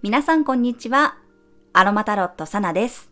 [0.00, 1.16] 皆さんこんにちは。
[1.72, 3.10] アロマタロットサナです。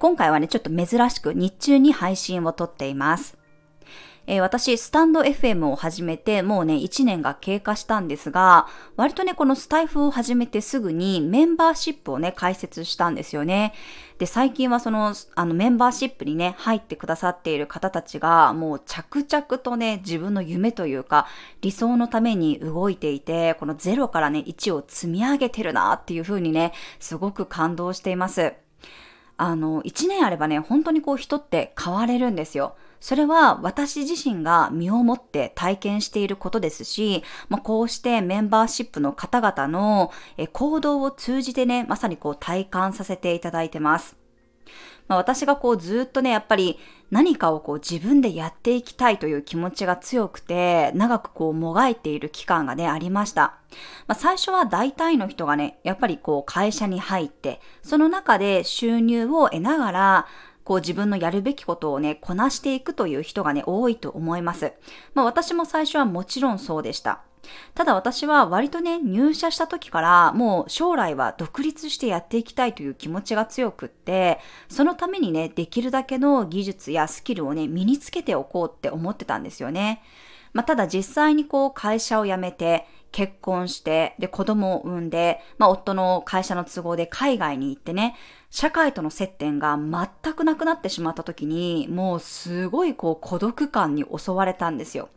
[0.00, 3.38] 今回はね、ちょっと珍しく日中に配信を撮っています。
[4.30, 13.72] えー私、スタンド FM を始めてもうね、1年が経過したんですが、割とね、このスタイフを始めてすぐにメンバーシップをね、開設したんですよね。
[14.18, 21.26] で、最近はその、あのメンバーシップにね、入ってくださっている方たちが、もう着々とね、自分の夢というか、
[21.62, 28.52] 理想のために動いていて、この0からね、1を積み上げてるなっていう風にね、すごく感動しています。
[29.38, 32.74] あの、一年あればね、本当にこう人って変われるんですよ。
[33.00, 40.10] それは私自身が身をもって体験していることですし、まあ、こうしてメンバーシップの方々の
[40.52, 44.27] 行動を通じてね、まさにこう体感させていただいてます。
[45.08, 46.78] まあ、私がこうずっとね、やっぱり
[47.10, 53.56] 何かをこう自分でやっていきたいという気持ちが強くて、長くこうもがいている期間がね、ありました。
[54.06, 60.26] まあ、最初は大体の人がね、やっぱりこう会社に入って、その中で収入を得ながら、
[60.64, 64.74] こう自分のやるべきことをね、こなしていくという人がね、多いと思います。
[65.14, 67.22] まあ私も最初はもちろんそうでした。
[67.74, 74.38] ただ私は割とね、入社した時からもう将来は独立してやっていきたいという気持ちが強くって、
[74.68, 80.02] そのためにね、できるだけの技術やスキルをね、身につけておこうって思ってたんですよね。
[80.52, 88.16] まあ、ただ実際にこう会社を辞めて、結婚して、で子供を産んで、まあ、夫の会社の都合で海外に行ってね、
[88.50, 95.10] 社会との接点が全くなくなってしまった時に、もうすごいこう孤独感に襲われたんですよ。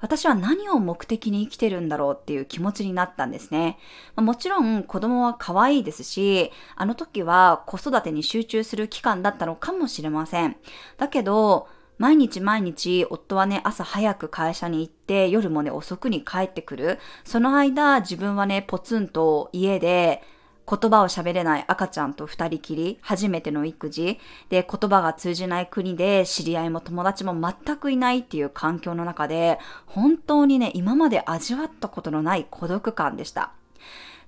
[0.00, 3.78] 私は何を目的に生きてるんだろうっていう気持ちになったんですね。
[4.16, 10.56] まあもちろん子供は可愛いですし、あの時は子育てに集中する期間だったのかもしれません。
[10.96, 16.98] だけど、毎日毎日夫はね、朝早く会社に行って、夜もね、遅くに帰ってくる。
[17.24, 20.22] その間、自分はね、ポツンと家で、
[20.68, 24.20] 言葉を喋れない赤ちゃんと二人きり、初めての育児、
[24.50, 33.52] で、言葉が通じない国で、知り合いも友達も全くいないっていう環境の中で、本当にね、今まで味わったことのない孤独感でした。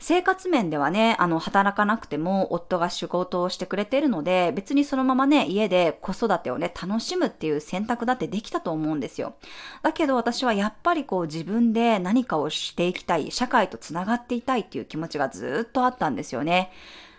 [0.02, 9.34] 生活面ではね、あの、働かなくても夫が仕事をしてくれているので、別にそのままね、家で子育てをね、楽しむっていう選択だってできたと思うんですよ。
[9.82, 16.72] だけど私はやっぱりこう自分で何かをしていきたい、社会とつながっていたいっていう気持ちがずっとあったんですよね。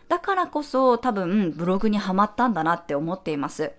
[0.10, 3.72] だからこそ多分ブログにはまったんだなって思っています。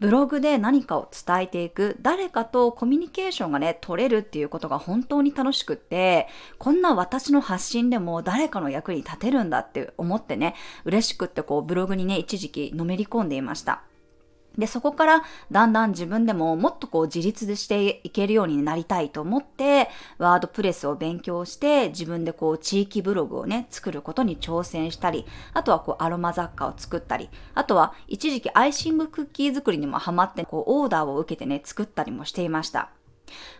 [0.00, 6.26] ブログで何かを伝えていく、誰かとコミュニケーションがね、取れるっていうことが本当に楽しくって、
[6.58, 10.54] こんな私の発信でも誰かの役に立てるんだって思ってね、
[10.86, 13.82] 嬉しくってこうブログにね、一時期のめり込んでいました。
[14.60, 19.88] で、そこからだんだん自分でももっとこう自立していけるようになりたいと思って、
[20.18, 32.90] ワードプレスを勉強して、自分でこう地域ブログをね、作ることに挑戦したり、あとはこうアロマ雑貨を作ったり、あとは一時期アイシングクッキー作りにもハマって、こうオーダーを受けてね、作ったりもしていました。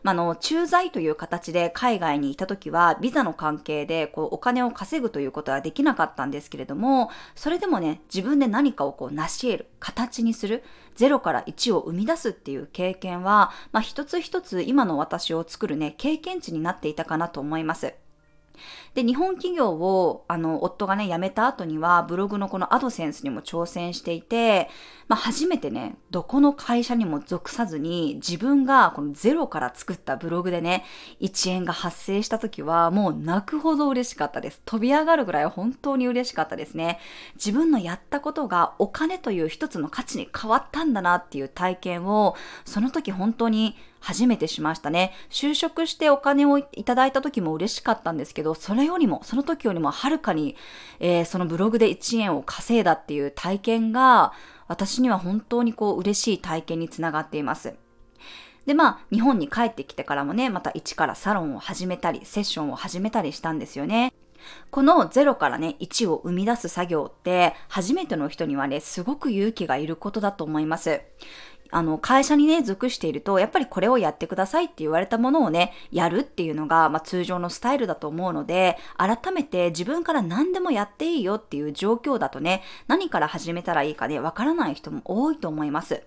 [0.03, 10.63] まあ、の、駐在という形で海外にいた時は、ビザの関係で、こう、お金を稼ぐということはできなかったんですけれども、それでもね、自分で何かをこう、成し得る、形にする、
[10.97, 17.95] 0から1を生み出すっていう経験は、まあ、一つ一つ今の私を作るね、経験値になっていたかなと思います。
[18.95, 24.69] で、日本企業を、あの、夫がね、辞めた後には、ブログのこのアドセンスにも挑戦していて、
[25.07, 30.85] まあ、初めてね、どこの会社にも属さずに、自分がこのゼロから作ったブログでね、
[31.21, 34.61] 1円が発生した時は、もう泣くほど嬉しかったです。
[34.65, 36.99] 飛び上がるぐらい本当に嬉しかったですね。
[37.35, 42.35] 自分のやったことがお金という一つの価値に変わったんだなっていう体験を、
[42.65, 45.13] その時本当に初めてしましたね。
[45.31, 50.57] 就職してお金をいただいた時も嬉しかったんですけど、それよりも、その時よりもはるかに、
[50.99, 54.33] えーそのブログで1円を稼いだっていう体験が、
[54.69, 57.75] 私には本当にこう嬉しい体験につながっています。
[58.67, 64.13] で、まあ、日本に帰ってきてからもね、また一からサロンを始めたり、セッションを始めたりしたんですよね。
[64.71, 71.01] この0からね、1を生み出す作業って、初めての人にはね、すごく勇気がいることだと思います。
[71.71, 86.03] あの、会社にね、属していると、やっぱりこれをやってくださいって言われたものをね、やるっていうのが、まあ通常のスタイルだと思うので、改めて自分から何でもやっていいよっていう状況だとね、何から始めたらいいかね、わからない人も多いと思います。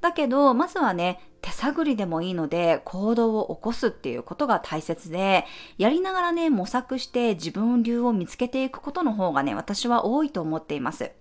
[0.00, 5.44] だけど、まずはね、手探りでもいいので行動を起こすっていうことが大切で、
[5.78, 11.12] やりながらね、模索して自分流を見つけていくことの方がね、私は多いと思っています。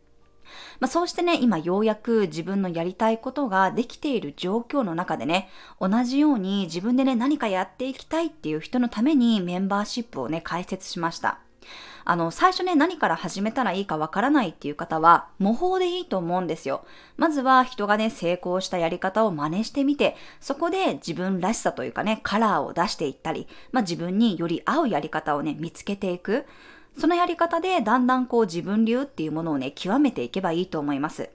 [0.79, 5.49] まあ、そうしてね、今ようやく自分のやりたいことができている状況の中でね、
[5.79, 11.39] 同じように自分でね、何かやっていきたいっていう人のためにメンバーシップをね、開設しました。
[12.05, 16.83] あの、最初ね、何から始めたらいいかわからないっていう方は、模倣でいいと思うんですよ。
[17.17, 26.45] まずは人がね、成功したやり方を真似してみて、そこで自分らしさというかね、カラーを出していったり、まあ自分により合うやり方をね、見つけていく。
[26.99, 31.29] そのやり方でだんだんこう自分流っていうものをね、極めていけばいいと思います。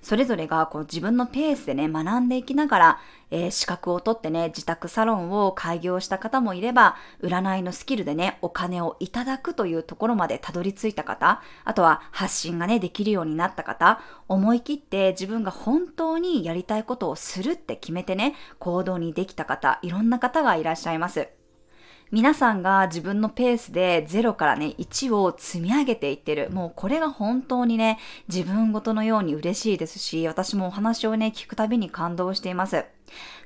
[0.00, 3.00] それぞれがこう自分のペースでね、学んでいきながら、
[3.30, 21.28] えー、資格を取ってね、自宅サロンを開業した方もいれば、占いのスキルでね、お金をいただくというところまでたどり着いた方、あとは発信がね、できるようになった方、思い切って自分が本当にやりたいことをするって決めてね、行動にできた方、いろんな方がいらっしゃいます。
[22.12, 26.50] 皆さんが自分のペースで0からね、1を積み上げていってる。
[26.50, 32.84] もうこれが本当にね、自分ごとのように嬉しいですし、私もお話をね、聞くたびに感動しています。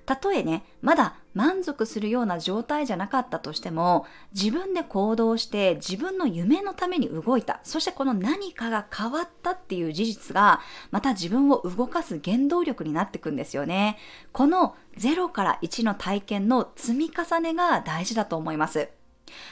[0.06, 7.61] たとえね、まだ満足するような状態じゃなかったとしても、自分で行動して自分の夢のために動いた。
[7.62, 13.99] そしてこの何かが変わったっていう事実が、また自分を動かす原動力になっていくんですよね。
[14.32, 18.88] この0から1の体験の積み重ねが大事だと思います。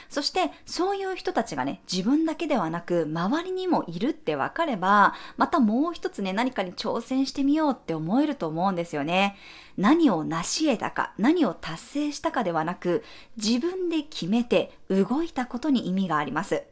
[0.09, 9.35] そしてそういう人たちがね、自分だけではなく周りにもいるって分かれば、またもう一つね、何かに挑戦してみようって思えると思うんですよね。
[9.77, 13.03] 何を成し得たか、何を達成したかではなく、
[13.37, 16.63] 自分で決めて動いたことに意味があります。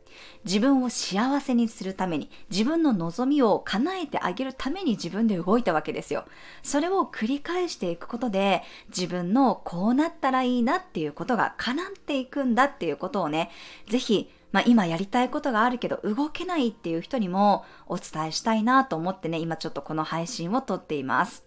[0.46, 6.26] 自分を幸せにするために、自分の望みを叶えてあげるために自分で動いたわけですよ。
[6.64, 13.52] それを繰り返していくことで、自分のこうなったらいいなっていうことが叶っていくんだっていうことをね、
[13.88, 21.46] ぜひまあ、今やりたいことがあるけど動けないっていう人にもお伝えしたいなと思ってね、今ちょっとこの配信を撮っています。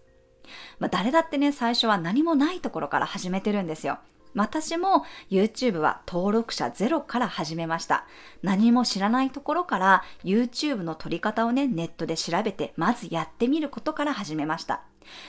[0.79, 3.99] まあ、誰だってね、最初は何もないところから始めてるんですよ。
[4.35, 8.07] 私も YouTube は登録者ゼロから始めました。
[8.43, 14.83] 何も知らないところから YouTube の撮り方をね、ネットで調べて、まずやってみることから始めました。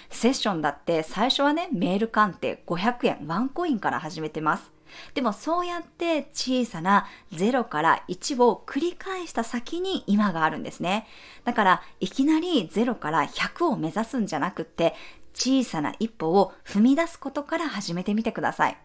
[0.10, 4.72] セッションだって最初はね、メール鑑定500円、ワンコインから始めてます。
[5.13, 11.07] でもそうやって小さな0から1を繰り返した先に今があるんですね。
[11.44, 14.96] だからいきなり0から100を目指すんじゃなくって
[15.34, 18.78] 小さな一歩を踏み出すことから始めてみてください。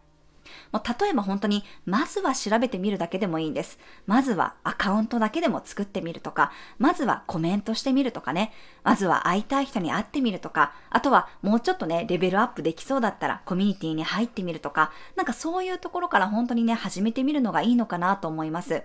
[0.73, 3.79] もう例えば本当に、まずは調べてみるだけでもいいんです。
[4.07, 8.53] まずはアカウントだけでも作ってみるとか、まずはコメントしてみるとかね、
[8.83, 18.83] まずは会いたい人に会ってみるとか、あとはもうちょっとね、レベルアップできそうだったらコミュニティに入ってみるとか、なんかそういうところから本当にね、始めてみるのがいいのかなと思います。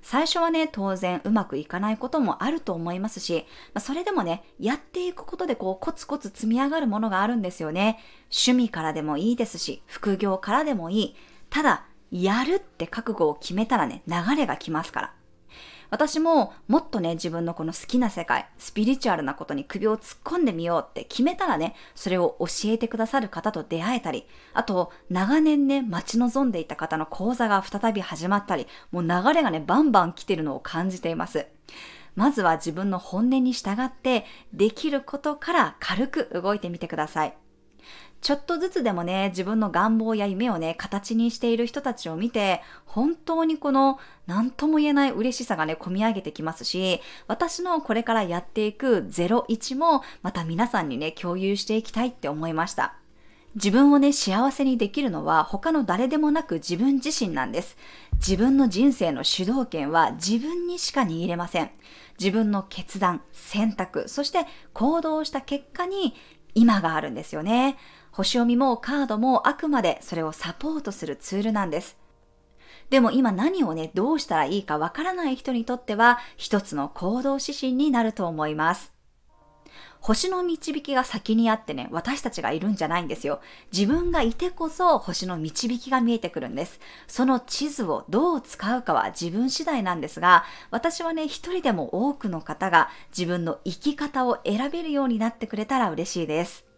[0.00, 7.98] 最初はね、当然うまくいかないこともあると思いますし、まあ、それでもね、やっていくことでこうコツコツ積み上がるものがあるんですよね。
[8.30, 11.16] 趣味からでもいいですし、副業からでもいい。
[11.50, 15.14] ただ、やるって覚悟を決めたらね、流れが来ますから。
[15.92, 31.46] 私ももっとね、自分のこの好きな世界、スピリチュアルなことに首を突っ込んでみようって決めたらね、それを教えてくださる方と出会えたり、あと、長年ね、待ち望んでいた方の講座が再び始まったり、もう流れがね、バンバン来てるのを感じています。
[32.16, 34.24] まずは自分の本音に従って、
[34.54, 37.34] できることから軽く動いてみてください。
[38.22, 43.98] ちょっとずつでもね、自分の願望や夢をね、形にしている人たちを見て、本当にこの、
[44.28, 52.94] 何とも言えない嬉しさがね、込み上げてきますし、私のこれからやっていく01も、また皆さんにね、共有していきたいって思いました。
[53.56, 57.76] 自分をね、幸せにできるのは他の誰でもなく自分自身なんです。
[58.14, 61.70] 自分の人生の主導権は自分にしか握れません。
[62.20, 66.14] 自分の決断、選択、そして行動した結果に
[66.54, 67.76] 今があるんですよね。
[68.12, 71.96] 星読みもカードもあくまでそれをサポートするツールなんです。
[72.90, 78.92] でも今何をね、どうしたらいいかわからない人にとっては一つの行動指針になると思います。
[80.00, 83.40] 星の導きが先にあってね、私たちがいるんじゃないんですよ。
[83.72, 86.80] 自分がいてこそ星の導きが見えてくるんです。
[87.06, 96.71] その地図をどう使うかは自分次第なんですが、私はね、一人でも多くの方が自分の生き方を選べるようになってくれたら嬉しいです。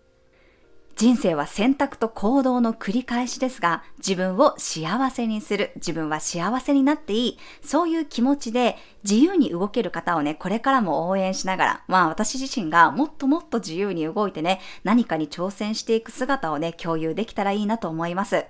[0.97, 18.45] 人生は選択と行動の繰り返しですが、自分を幸せにする、自分は幸せになっていい、そういう気持ちで自由に動ける方をね、これからも応援しながら、まあ私自身がもっともっと自由に動いてね、何かに挑戦していく姿をね、共有できたらいいなと思います。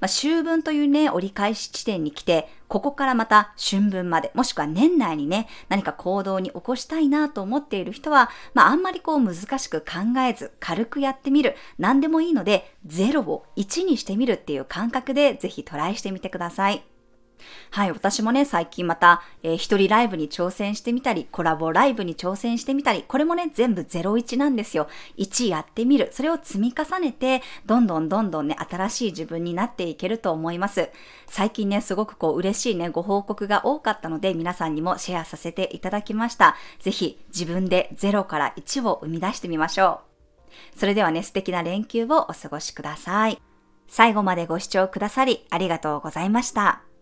[0.00, 11.56] まあ、秋分というね、折り返し地点に来て、ここからまた春分まで、もしくは年内にね、何か行動に起こしたいなと思っている人は、まあ、あんまりこう難しく考えず、軽くやってみる。
[11.78, 16.93] 何でもいいので、0を1にしてみるっていう感覚で、ぜひトライしてみてください。
[17.70, 24.88] はい、私もね、最近また、えー、一人ライブに挑戦してみたり、コラボライブに挑戦してみたり、これもね、全部01なんですよ。
[25.18, 26.08] 1やってみる。
[26.12, 30.90] それを積み重ねて、どんどんどんどんね、新しい自分になっていけると思います。
[31.26, 36.56] 最近ね、すごくこう、嬉しいね、ご報告が多かったので、皆さんにもシェアさせていただきました。
[36.80, 40.02] ぜひ、自分で0から1を生み出してみましょ
[40.74, 40.78] う。
[40.78, 43.40] それではね、素敵な連休をお過ごしください。
[43.88, 46.93] 最後までご視聴くださりありがとうございました。